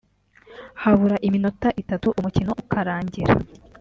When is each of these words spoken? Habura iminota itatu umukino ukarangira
Habura 0.81 1.15
iminota 1.27 1.67
itatu 1.81 2.07
umukino 2.19 2.51
ukarangira 2.63 3.33